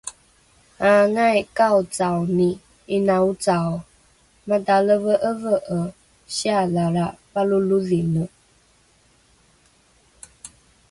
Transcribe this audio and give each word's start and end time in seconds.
Aangai 0.87 1.39
kaocaoni 1.57 2.49
'ina 2.93 3.15
ocao, 3.29 3.73
matalave'eve'e 4.49 5.79
siyalalra 6.35 7.05
palolodhine! 7.33 8.23